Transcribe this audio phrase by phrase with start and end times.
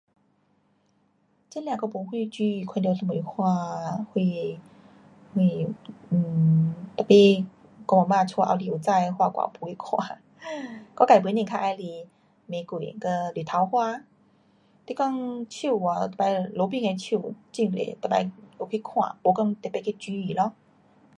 [1.51, 3.45] 这样我没什注意看到什么花，
[4.15, 4.57] 什，
[5.35, 5.75] 什
[6.97, 7.45] [um]tapi
[7.87, 10.21] 我阿妈家后里种的花我也没去看，
[10.97, 12.09] 我自本身较喜欢
[12.47, 13.97] 玫瑰跟太阳花。
[14.87, 17.21] 你讲树啊，每次路边的树
[17.53, 18.93] 很多，每次有去看，
[19.23, 20.53] 没讲，特别注意咯。